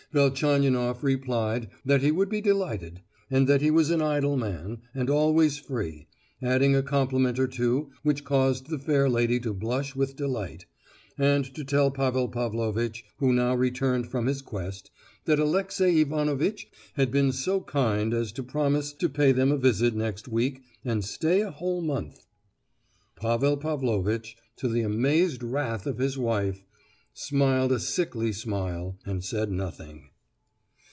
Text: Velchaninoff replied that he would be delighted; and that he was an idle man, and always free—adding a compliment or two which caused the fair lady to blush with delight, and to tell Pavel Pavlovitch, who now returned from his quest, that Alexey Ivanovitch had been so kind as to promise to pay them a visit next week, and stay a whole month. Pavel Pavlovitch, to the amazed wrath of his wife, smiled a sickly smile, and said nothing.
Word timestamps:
Velchaninoff 0.13 1.03
replied 1.03 1.69
that 1.85 2.01
he 2.01 2.11
would 2.11 2.27
be 2.27 2.41
delighted; 2.41 3.01
and 3.29 3.47
that 3.47 3.61
he 3.61 3.71
was 3.71 3.89
an 3.91 4.01
idle 4.01 4.35
man, 4.35 4.79
and 4.93 5.09
always 5.09 5.57
free—adding 5.57 6.75
a 6.75 6.83
compliment 6.83 7.39
or 7.39 7.47
two 7.47 7.89
which 8.03 8.25
caused 8.25 8.67
the 8.67 8.77
fair 8.77 9.07
lady 9.07 9.39
to 9.39 9.53
blush 9.53 9.95
with 9.95 10.17
delight, 10.17 10.65
and 11.17 11.45
to 11.55 11.63
tell 11.63 11.89
Pavel 11.91 12.27
Pavlovitch, 12.27 13.05
who 13.19 13.31
now 13.31 13.55
returned 13.55 14.05
from 14.09 14.25
his 14.25 14.41
quest, 14.41 14.91
that 15.23 15.39
Alexey 15.39 16.01
Ivanovitch 16.01 16.67
had 16.95 17.09
been 17.09 17.31
so 17.31 17.61
kind 17.61 18.13
as 18.13 18.33
to 18.33 18.43
promise 18.43 18.91
to 18.91 19.07
pay 19.07 19.31
them 19.31 19.49
a 19.49 19.55
visit 19.57 19.95
next 19.95 20.27
week, 20.27 20.61
and 20.83 21.05
stay 21.05 21.39
a 21.39 21.51
whole 21.51 21.79
month. 21.81 22.25
Pavel 23.15 23.55
Pavlovitch, 23.55 24.35
to 24.57 24.67
the 24.67 24.81
amazed 24.81 25.41
wrath 25.41 25.87
of 25.87 25.99
his 25.99 26.17
wife, 26.17 26.65
smiled 27.13 27.73
a 27.73 27.79
sickly 27.79 28.31
smile, 28.31 28.97
and 29.05 29.21
said 29.21 29.51
nothing. 29.51 30.07